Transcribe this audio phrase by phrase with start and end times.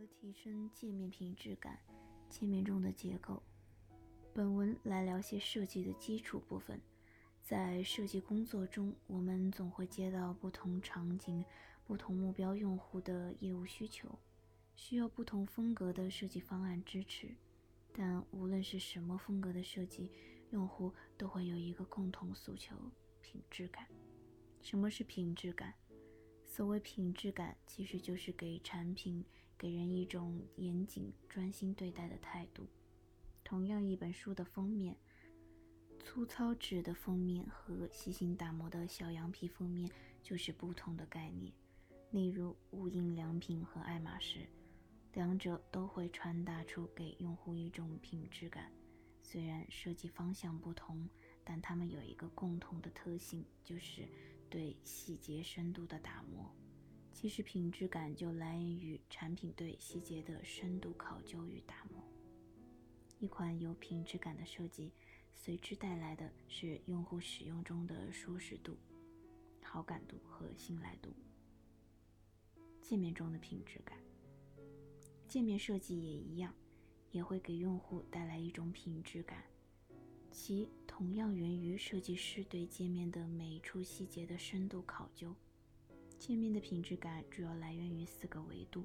[0.00, 1.78] 何提升界面品质感？
[2.30, 3.42] 界面中的结构。
[4.32, 6.80] 本文来聊些设计的基础部分。
[7.42, 11.44] 在设计工作中，我们总会接到不同场景、
[11.84, 14.18] 不同目标用户的业务需求，
[14.74, 17.34] 需要不同风格的设计方案支持。
[17.92, 20.10] 但无论是什么风格的设计，
[20.48, 22.74] 用户都会有一个共同诉求：
[23.20, 23.86] 品质感。
[24.62, 25.74] 什么是品质感？
[26.50, 29.24] 所谓品质感，其实就是给产品
[29.56, 32.66] 给人一种严谨、专心对待的态度。
[33.44, 34.96] 同样一本书的封面，
[36.00, 39.88] 粗糙纸的封面和细心打磨的小羊皮封面
[40.24, 41.52] 就是不同的概念。
[42.10, 44.40] 例如，无印良品和爱马仕，
[45.12, 48.72] 两者都会传达出给用户一种品质感。
[49.22, 51.08] 虽然设计方向不同，
[51.44, 54.08] 但它们有一个共同的特性，就是
[54.50, 56.50] 对细节深度的打磨。
[57.12, 62.02] 其实，品质感就来源于产品对细节的深度考究与打磨。
[63.18, 64.92] 一款有品质感的设计，
[65.32, 68.76] 随之带来的是用户使用中的舒适度、
[69.62, 71.10] 好感度和信赖度。
[72.82, 73.96] 界面中的品质感，
[75.28, 76.52] 界面设计也一样。
[77.12, 79.42] 也会给用户带来一种品质感，
[80.30, 85.34] 其同样源于设计师对界面的每一处细节的深度考究。
[86.18, 88.84] 界面的品质感主要来源于四个维度，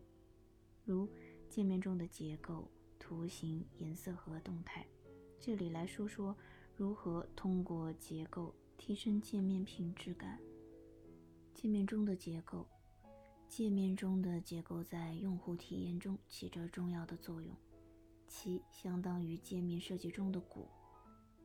[0.83, 1.07] 如
[1.49, 4.85] 界面中的结构、图形、颜色和动态。
[5.39, 6.35] 这里来说说
[6.75, 10.39] 如何通过结构提升界面品质感。
[11.53, 12.67] 界面中的结构，
[13.47, 17.55] 界面中的结构在用户体验中起着重要的作用。
[18.27, 20.67] 其相当于界面设计中的骨，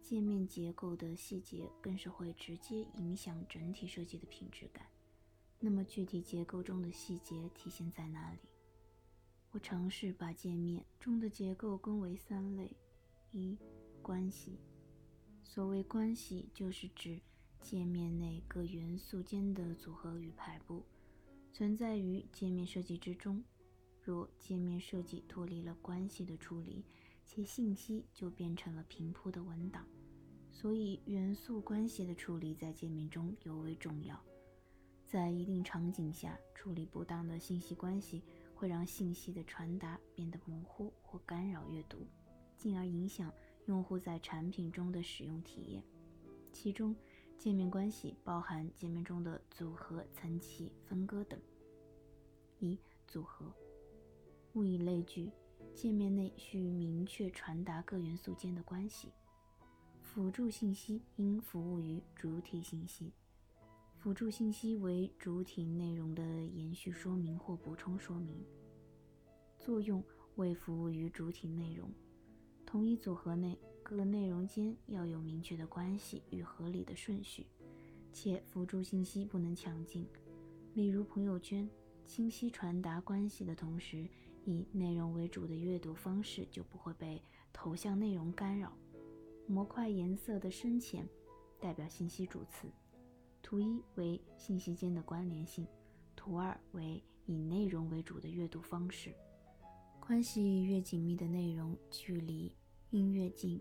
[0.03, 4.87] 界面结构的细节更是会直接影响整体设计的品质感。
[5.59, 8.39] 那么具体结构中的细节体现在哪里？
[9.53, 12.71] 我尝试把界面中的结构分为三类：
[13.33, 13.59] 一、
[14.01, 14.59] 关系。
[15.43, 17.21] 所谓关系，就是指
[17.61, 20.85] 界面内各元素间的组合与排布，
[21.53, 23.43] 存在于界面设计之中。
[24.03, 26.85] 若界面设计脱离了关系的处理，
[27.33, 29.87] 其信息就变成了平铺的文档。
[30.51, 34.21] 所以，元素关系的处理在界面中尤为重要。
[35.07, 42.05] 在一定场景下，处理不当的信息关系会让信息的传达变得模糊或干扰阅读，
[42.57, 43.33] 进而影响
[43.67, 45.85] 用户在产品中的使用体验。
[46.53, 46.97] 其中，
[47.39, 51.41] 界面关系包含界面中的组合、层级、分割等。
[52.59, 52.77] 一、
[53.07, 53.55] 组合。
[54.55, 55.31] 物以类聚，
[55.75, 59.13] 界面内需明确传达各元素间的关系。
[60.01, 63.13] 辅助信息应服务于主体信息。
[63.97, 68.45] 辅助信息为主体内容的延续说明或补充说明。
[69.59, 70.03] 作用
[70.37, 71.91] 为服务于主体内容。
[72.67, 77.47] 同一组合内各内容间要有明确的关系与合理的顺序，
[78.13, 80.07] 且辅助信息不能强进。
[80.75, 81.69] 例如朋友圈。
[82.07, 84.05] 清晰传达关系的同时，
[84.45, 88.73] 以内容为主的阅读方式就不会被头像内容干扰。
[89.47, 91.07] 模块颜色的深浅
[91.59, 92.69] 代表信息主次。
[93.43, 95.67] 图一为信息间的关联性，
[96.15, 99.13] 图二为以内容为主的阅读方式。
[99.99, 102.55] 关系越紧密的内容，距离
[102.91, 103.61] 应越近。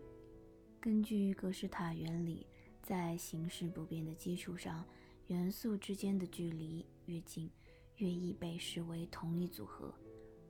[0.80, 2.46] 根据格式塔原理，
[2.82, 4.84] 在形式不变的基础上，
[5.26, 7.50] 元素之间的距离越近。
[7.96, 9.94] 越易被视为同一组合，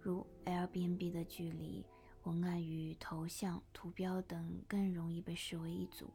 [0.02, 1.84] 如 Airbnb 的距离、
[2.24, 6.10] 文案与头像、图标等更容易被视为一组，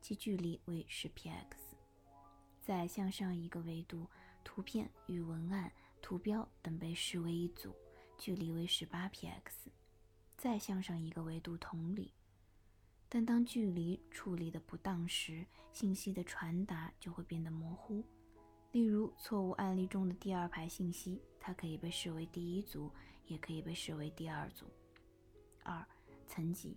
[0.00, 1.32] 其距离为 10px。
[2.62, 4.08] 再向上一个维度，
[4.42, 5.70] 图片与文案、
[6.00, 7.74] 图标等被视为一组，
[8.16, 9.68] 距离为 18px。
[10.36, 12.12] 再向上一个维度，同理。
[13.08, 18.04] 但当距离处理的不当时，信息的传达就会变得模糊。
[18.72, 22.90] 例如，错误案例中的第二排信息，它可以被视为第一组，
[23.26, 24.66] 也可以被视为第二组。
[25.62, 25.86] 二、
[26.26, 26.76] 层级，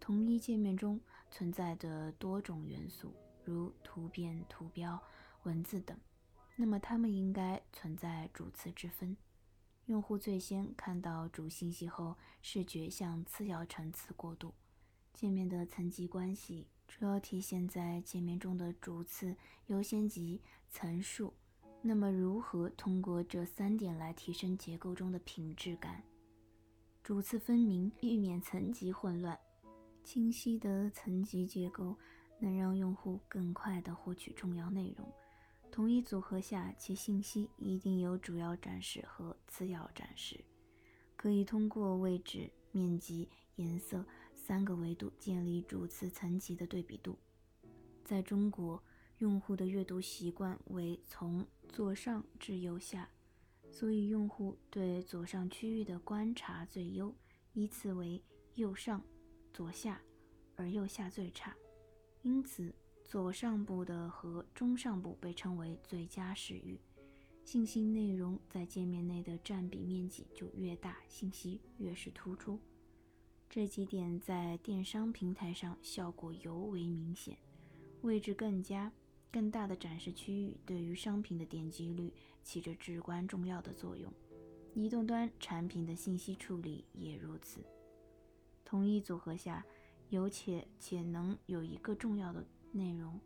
[0.00, 1.00] 同一界面中
[1.30, 3.14] 存在的多种元素，
[3.44, 5.02] 如图片、图标、
[5.44, 5.98] 文字等，
[6.56, 9.16] 那么它们应该存在主次之分。
[9.86, 14.52] 用户最先看到主信息后，视觉向次要层次过渡。
[15.12, 16.66] 界面的层级关系。
[16.88, 19.36] 主要体现在界面中的主次、
[19.66, 20.40] 优先级、
[20.70, 21.34] 层数。
[21.82, 26.02] 那么，如何通过这三点来提升结构中的品质感？
[27.04, 29.38] 主次分明，避免层级混乱。
[30.02, 31.96] 清晰的层级结构
[32.40, 35.06] 能让用户更快地获取重要内容。
[35.70, 40.44] 同一组合下，其信息一定有主要展示和次要展示。
[41.14, 47.16] 可以通过位置、面积、颜色三个维度建立主次层级的对比度。
[48.04, 48.82] 在中国，
[49.18, 53.08] 用户的阅读习惯为从左上至右下，
[53.70, 57.14] 所以用户对左上区域的观察最优，
[57.54, 58.22] 依次为
[58.56, 59.02] 右上、
[59.54, 60.02] 左下，
[60.54, 61.56] 而右下最差。
[62.20, 62.74] 因此，
[63.04, 66.78] 左上部的和中上部被称为最佳视域。
[67.42, 72.60] 信息内容在界面内的占比面积就越大，信息越是突出。
[73.48, 77.38] 这几点在电商平台上效果尤为明显。
[78.02, 78.92] 位置更加
[79.32, 82.12] 更大的展示区域对于商品的点击率
[82.42, 84.12] 起着至关重要的作用。
[84.74, 87.64] 移动端产品的信息处理也如此。
[88.64, 89.64] 同一组合下，
[90.10, 93.18] 有且且能有一个重要的内容。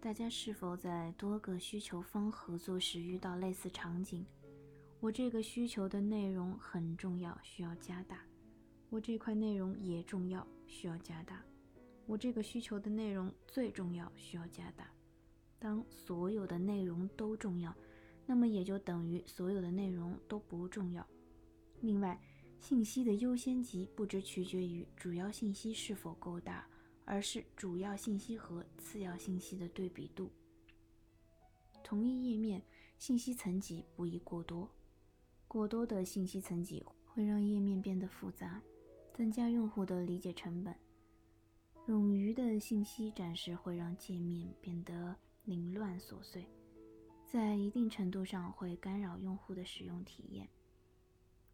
[0.00, 4.24] 大家是否在多个需求方合作时遇到类似场景？
[5.00, 8.16] 我这个需求的内容很重要，需要加大；
[8.90, 11.36] 我这块内容也重要，需要加大；
[12.06, 14.88] 我这个需求的内容最重要，需要加大。
[15.58, 17.74] 当所有的内容都重要，
[18.26, 21.06] 那么也就等于所有的内容都不重要。
[21.80, 22.20] 另外，
[22.60, 26.66] 信息的优先级不只取决于主要信息是否够大。
[27.10, 30.30] 而是主要信息和次要信息的对比度。
[31.82, 32.62] 同一页面
[32.98, 34.68] 信息层级不宜过多，
[35.48, 38.60] 过多的信息层级会让页面变得复杂，
[39.14, 40.74] 增加用户的理解成本。
[41.86, 45.16] 冗余的信息展示会让界面变得
[45.48, 46.46] 凌乱琐碎，
[47.24, 50.46] 在一定程度上会干扰用户的使用体验。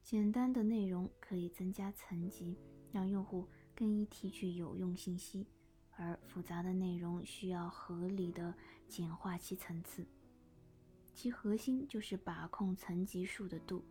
[0.02, 2.58] 简单的内容可以增加层级，
[2.90, 3.48] 让用户。
[3.76, 5.48] 更易提取有用信息，
[5.96, 8.54] 而复杂的内容需要合理的
[8.86, 10.06] 简化其层次。
[11.12, 13.84] 其核心就是把控层级数的度。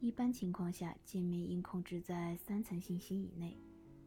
[0.00, 3.58] 一般情况下，界面应控制在三层信息以内，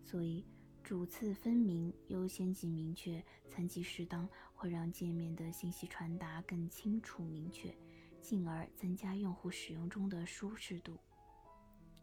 [0.03, 0.43] 所以
[0.87, 4.25] 主次分明、优先级明确、层级适当，
[4.55, 7.75] 会让界面的信息传达更清楚明确，
[8.21, 10.97] 进而增加用户使用中的舒适度。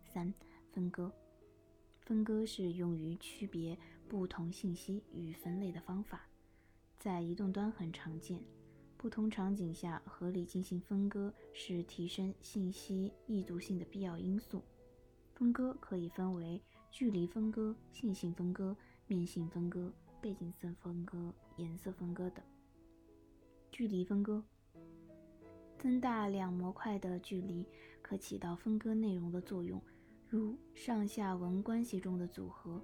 [0.05, 0.31] 三、
[0.71, 1.11] 分割。
[2.03, 3.75] 分割是用于区别
[4.07, 6.29] 不同信息与分类的方法，
[6.99, 8.45] 在移动端很常见。
[8.99, 14.63] 不同场景下合理进行分割是提升信息易读性的必要因素。
[15.33, 16.61] 分割可以分为
[16.97, 18.77] 距离分割、线性分割、
[19.09, 22.45] 面性分割、背景色分割、颜色分割等。
[23.73, 24.41] 距离分割，
[25.77, 27.67] 增大两模块的距离，
[28.01, 29.83] 可起到分割内容的作用。
[30.29, 32.81] 如上下文关系中的组合，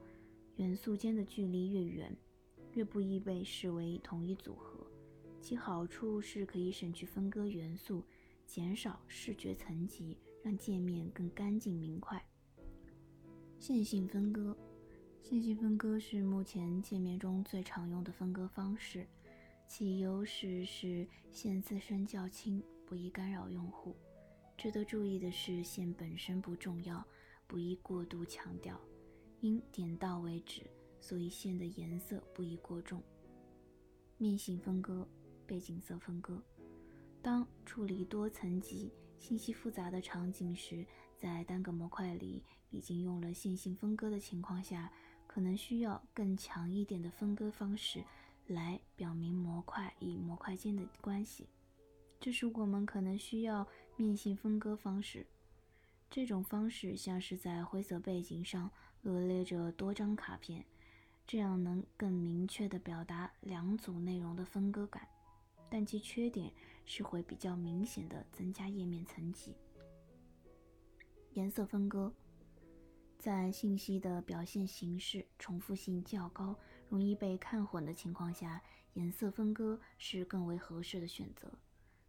[0.56, 2.12] 元素间的距离越远，
[2.72, 4.84] 越不易被视为同一组合。
[5.40, 8.02] 其好处是可以省去分割元素，
[8.44, 12.20] 减少视觉层级，让界面更干净明快。
[13.60, 14.56] 线性分割，
[15.22, 19.06] 线性分割是目前界面中最常用的分割方式，
[19.68, 23.94] 其优势是线自身较轻，不易干扰用户。
[24.56, 27.06] 值得注意的是，线本身不重要。
[27.46, 28.80] 不宜过度强调，
[29.40, 30.62] 应点到为止，
[30.98, 33.02] 所以线的颜色不宜过重。
[34.16, 35.06] 面性分割、
[35.46, 36.42] 背景色分割，
[37.20, 40.86] 当处理多层级、信息复杂的场景时，
[41.20, 44.90] 在单个模块里已经用了线性分割的情况下，
[45.26, 48.02] 可能需要更强一点的分割方式
[48.46, 51.46] 来表明模块与模块间的关系。
[52.18, 55.26] 这时我们可能需要面性分割方式。
[56.08, 58.70] 这种方式像是在灰色背景上
[59.02, 60.64] 罗列着多张卡片，
[61.26, 65.06] 这样能更明确地表达两组内容的分割感，
[65.68, 66.50] 但其缺点
[66.86, 69.54] 是会比较明显的增加页面层级。
[71.34, 72.12] 颜色分割，
[73.18, 76.58] 在信息的表现形式重复性较高、
[76.88, 78.60] 容易被看混的情况下，
[78.94, 81.52] 颜色分割是更为合适的选择。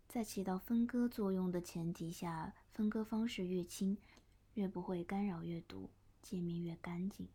[0.07, 3.95] 在起到分割作用的前提下，分割方式越轻，
[4.55, 5.91] 越不会干扰阅读，
[6.23, 7.27] 界面越干净。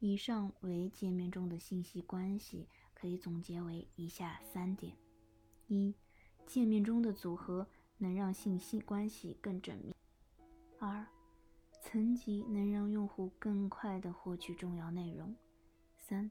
[0.00, 4.94] 以上为界面中的信息关系，可以总结为以下三点：
[5.68, 5.94] 一、
[6.44, 7.66] 界面中的组合
[7.96, 9.93] 能让信息关系更缜密；
[10.86, 11.06] 二、
[11.80, 15.34] 层级能让用户更快地获取重要内容；
[15.96, 16.30] 三。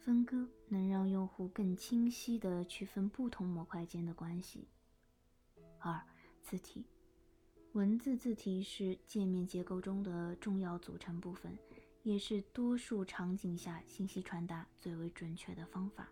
[0.00, 4.66] 分割能让用户更清晰地区分不同模块间的关系。
[5.78, 6.02] 二、
[6.42, 6.84] 字体，
[7.74, 11.56] 文字字体是界面结构中的重要组成部分，
[12.02, 16.08] 也是多数场景下信息传达最为准确的方法。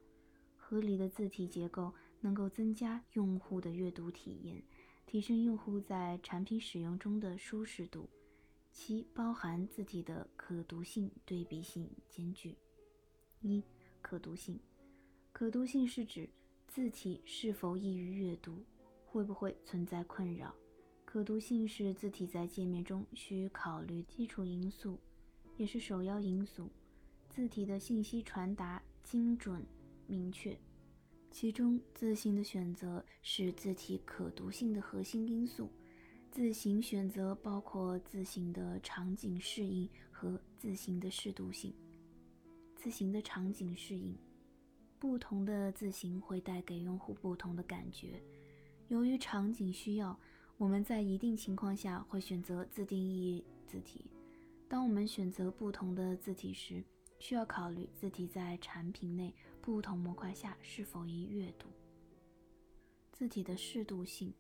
[0.57, 4.63] 合理的字体结构能够增加用户的阅读体验，
[5.11, 8.09] 提升用户在产品使用中的舒适度。
[8.71, 12.57] 其包含字体的可读性、对比性兼具。
[13.41, 13.61] 一、
[14.01, 14.57] 可读性。
[15.33, 16.31] 可读性是指
[16.69, 18.63] 字体是否易于阅读，
[19.05, 20.55] 会不会存在困扰。
[21.05, 24.97] 可读性是字体在界面中需考虑基础因素，
[25.57, 26.71] 也是首要因素。
[27.29, 29.67] 字体的信息传达精准
[30.07, 30.57] 明确，
[31.31, 35.71] 其中字形的选择是字体可读性的核心因素。
[36.31, 41.75] 字形选择包括字形的场景适应和字形的适度性。
[42.77, 44.17] 字形的场景适应，
[44.99, 48.23] 不同的字形会带给用户不同的感觉。
[48.89, 50.19] 由于场景需要。
[50.61, 54.05] 我们在一定情况下会选择自定义字体。
[54.69, 56.85] 当我们选择不同的字体时，
[57.19, 61.69] 需要考虑字体在产品内不同模块下是否易阅读。
[63.13, 64.33] 字体的适度性，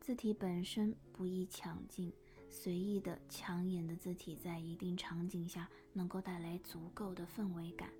[0.00, 2.12] 字体本身不易抢镜，
[2.50, 7.90] 随意的抢眼的字体在一定场景下能够带来足够的氛围感，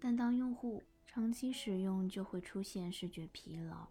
[0.00, 3.86] 但当用户长期使用，就会出现视觉疲劳。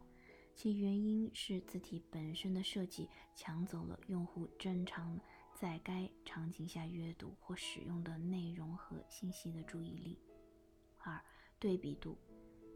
[0.56, 5.20] 其原因是字体本身的设计抢走了用户正常
[5.54, 10.18] 在该场景下阅读或使用的内容和信息的注意力。
[10.98, 11.24] 二、
[11.60, 12.18] 对比度，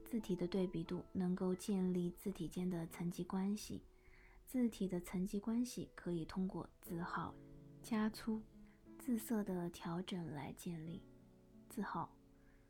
[0.04, 3.82] 字体的对比度能够建立字体间的层级关系。
[4.48, 7.34] 字体的层级关系可以通过字号
[7.82, 8.42] 加粗、
[9.00, 11.02] 字色的调整来建立。
[11.70, 12.14] 字号，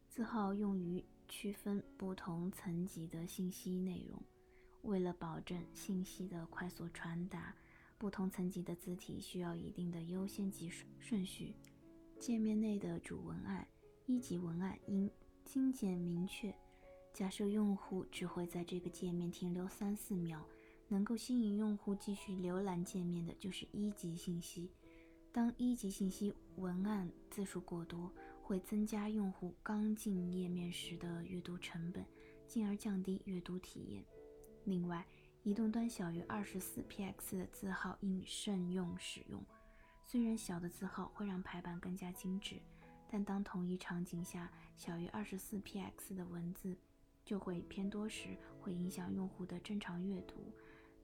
[0.07, 4.21] 字号用于区分不同层级的信息内容。
[4.83, 7.55] 为了保证信息的快速传达，
[7.97, 11.55] 不同层级的字体需要一定的优先级顺顺序。
[12.19, 13.67] 界面内的主文案，
[14.05, 15.09] 一级文案应
[15.53, 16.55] 精简明确。
[17.11, 20.47] 假设用户只会在这个界面停留三四秒，
[20.87, 24.71] 能够吸引用户继续浏览界面的就是一级信息。
[25.29, 28.09] 当一级信息文案字数过多，
[28.41, 32.05] 会增加用户刚进页面时的阅读成本，
[32.47, 34.05] 进而降低阅读体验。
[34.63, 35.05] 另外，
[35.43, 39.43] 移动端小于二十四 px 的字号应慎用使用。
[40.05, 42.55] 虽然小的字号会让排版更加精致，
[43.11, 46.77] 但当同一场景下小于二十四 px 的文字
[47.25, 50.53] 就会偏多时，会影响用户的正常阅读。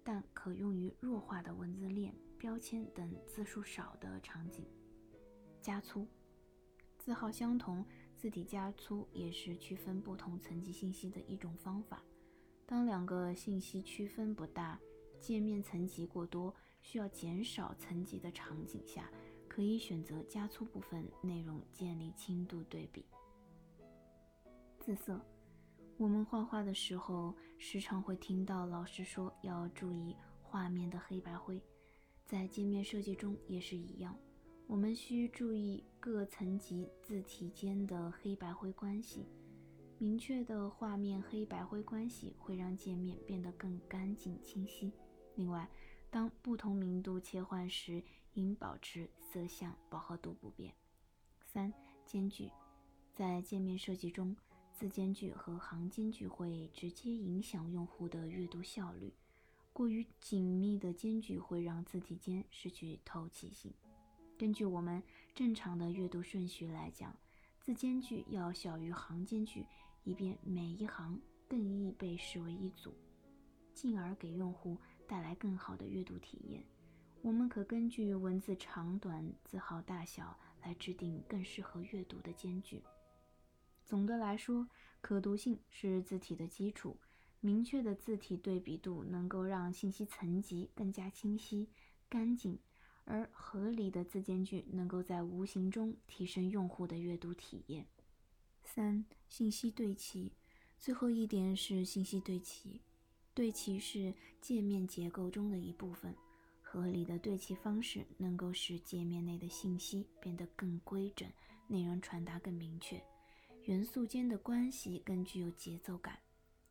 [0.06, 4.66] 但可用于弱化的文字链、标签等字数少的场景。
[5.62, 6.08] 加粗，
[6.98, 7.86] 字号相同，
[8.16, 12.02] 字体加粗也是区分不同层级信息的一种方法。
[12.66, 14.80] 当两个信息区分不大、
[15.20, 19.12] 界面层级过多、需要减少层级的场景下，
[19.58, 23.04] 可以选择加粗部分内容，建立轻度对比。
[24.80, 25.20] 字色，
[25.98, 31.60] 我们画画的时候时常会听到老师说要注意画面的黑白灰，
[32.24, 34.16] 在界面设计中也是一样，
[34.68, 39.26] 我们需注意各层级字体间的黑白灰关系。
[39.98, 44.94] 明确的画面黑白灰关系会让界面变得更干净清晰。
[45.34, 45.68] 另外，
[46.12, 48.04] 当不同明度切换时，
[48.42, 50.74] 应保持色相饱和度不变。
[51.46, 51.74] 三、
[52.06, 52.52] 间距，
[53.14, 54.36] 在界面设计中，
[54.72, 59.14] 字间距和行间距会直接影响用户的阅读效率。
[59.74, 63.74] 过于紧密的间距会让字体间失去透气性。
[64.38, 65.02] 根据我们
[65.36, 67.16] 正常的阅读顺序来讲，
[67.60, 69.66] 字间距要小于行间距。
[70.04, 72.94] 以便每一行更易被视为一组，
[73.74, 76.64] 进而给用户带来更好的阅读体验。
[77.22, 82.82] 我们可根据文字长短、字号大小来制定更适合阅读的间距。
[83.86, 84.68] 总的来说，
[85.02, 86.98] 可读性是字体的基础。
[87.40, 91.70] 明确的字体对比度能够让信息层级更加清晰、
[92.10, 92.58] 干净，
[93.06, 97.86] 而合理的字间距能够在无形中提升用户的阅读体验。
[98.64, 100.34] 三、信息对齐。
[100.80, 102.82] 最后一点是信息对齐。
[103.34, 106.16] 对齐是界面结构中的一部分。
[106.78, 111.28] 合理的对齐方式能够使界面内的信息变得更规整，
[111.68, 113.02] 内容传达更明确，
[113.64, 116.20] 元素间的关系更具有节奏感。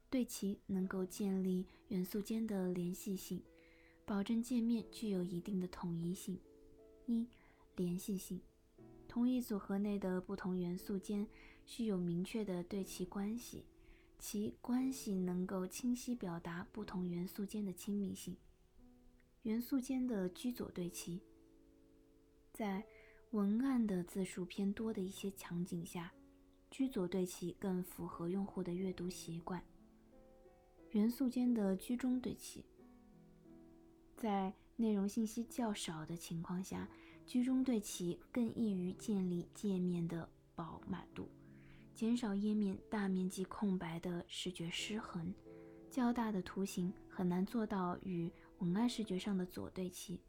[0.08, 3.42] 对齐能够建立元素间的联系性，
[4.04, 6.38] 保证界面具有一定的统一性。
[7.06, 7.26] 一、
[7.75, 8.40] 联系性。
[9.08, 11.26] 同一组合内的不同元素间
[11.64, 13.64] 需有明确的对齐关系，
[14.20, 18.36] 其关系能够清晰表达不同元素间的亲密性。
[19.47, 21.23] 元素间的居左对齐，
[22.53, 22.85] 在
[23.31, 26.12] 文案的字数偏多的一些场景下，
[26.69, 29.62] 居左对齐更符合用户的阅读习惯。
[30.91, 32.65] 元素间的居中对齐，
[34.17, 36.88] 在内容信息较少的情况下。
[37.25, 41.29] 居中对齐更易于建立界面的饱满度，
[41.93, 45.33] 减少页面大面积空白的视觉失衡。
[45.91, 50.20] 较大的图形很难做到与文案视觉上的左对齐，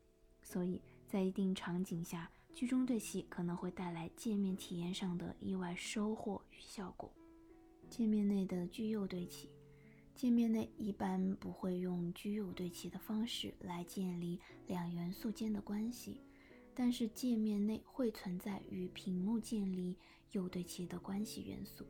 [0.41, 7.11] 所以在一定场景下，居中对齐可能会带来界面体验上的意外收获与效果。
[7.89, 9.49] 界面内的居右对齐，
[10.13, 16.21] 界面内一般不会用居右对齐的方式来建立两元素间的关系。
[16.75, 19.95] 但是界面内会存在与屏幕建立
[20.33, 21.85] 右对齐的关系元素，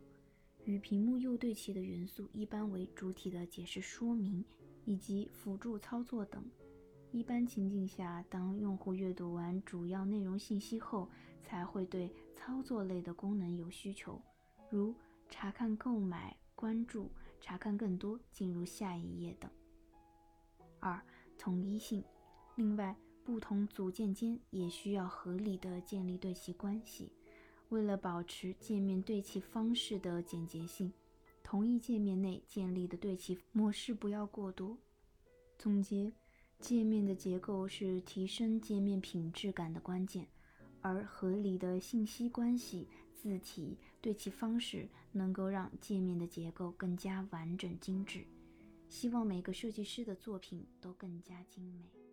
[0.64, 4.46] 与屏幕右对齐的元素一般为主体的解释说明
[4.88, 6.44] 以及辅助操作等。
[7.12, 11.08] 一般情境下，当用户阅读完主要内容信息后，
[11.44, 14.20] 才会对操作类的功能有需求，
[14.72, 14.96] 如
[15.30, 19.52] 查看、购买、关注、查看更多、进入下一页等。
[20.80, 21.00] 二、
[21.38, 22.04] 统一性。
[22.56, 22.96] 另外。
[23.28, 27.12] 不同组件间也需要合理的建立对齐关系。
[27.68, 30.94] 为了保持界面对齐方式的简洁性，
[31.50, 34.78] 同一界面内建立的对齐模式不要过多。
[35.58, 36.12] 总结：
[36.60, 40.28] 界面的结构是提升界面品质感的关键，
[40.82, 42.86] 而合理的信息关系、
[43.16, 48.26] 字体对齐方式能够让界面的结构更加完整精致。
[48.90, 52.07] 希望每个设计师的作品都更加精美。